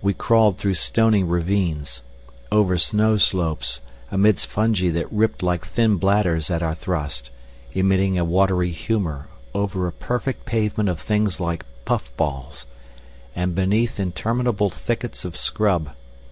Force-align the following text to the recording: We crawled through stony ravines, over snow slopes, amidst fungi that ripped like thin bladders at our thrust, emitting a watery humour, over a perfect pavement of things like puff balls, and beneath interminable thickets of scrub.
We 0.00 0.12
crawled 0.12 0.58
through 0.58 0.74
stony 0.74 1.22
ravines, 1.22 2.02
over 2.50 2.76
snow 2.78 3.16
slopes, 3.16 3.78
amidst 4.10 4.48
fungi 4.48 4.88
that 4.90 5.12
ripped 5.12 5.40
like 5.40 5.64
thin 5.64 5.98
bladders 5.98 6.50
at 6.50 6.64
our 6.64 6.74
thrust, 6.74 7.30
emitting 7.72 8.18
a 8.18 8.24
watery 8.24 8.70
humour, 8.72 9.28
over 9.54 9.86
a 9.86 9.92
perfect 9.92 10.46
pavement 10.46 10.88
of 10.88 10.98
things 10.98 11.38
like 11.38 11.64
puff 11.84 12.10
balls, 12.16 12.66
and 13.36 13.54
beneath 13.54 14.00
interminable 14.00 14.68
thickets 14.68 15.24
of 15.24 15.36
scrub. 15.36 15.90